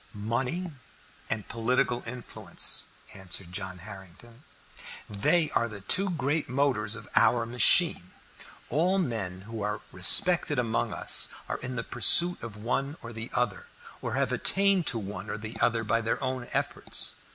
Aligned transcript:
"Money 0.15 0.71
and 1.29 1.47
political 1.47 2.01
influence," 2.07 2.87
answered 3.13 3.51
John 3.51 3.77
Harrington. 3.77 4.43
"They 5.07 5.51
are 5.51 5.67
the 5.69 5.81
two 5.81 6.09
great 6.09 6.49
motors 6.49 6.95
of 6.95 7.07
our 7.15 7.45
machine. 7.45 8.09
All 8.71 8.97
men 8.97 9.41
who 9.41 9.61
are 9.61 9.81
respected 9.91 10.57
among 10.57 10.91
us 10.91 11.29
are 11.47 11.57
in 11.59 11.77
pursuit 11.83 12.41
of 12.41 12.57
one 12.57 12.97
or 13.03 13.13
the 13.13 13.29
other, 13.35 13.67
or 14.01 14.15
have 14.15 14.31
attained 14.31 14.87
to 14.87 14.97
one 14.97 15.29
or 15.29 15.37
the 15.37 15.55
other 15.61 15.83
by 15.83 16.01
their 16.01 16.17
own 16.23 16.47
efforts. 16.51 17.17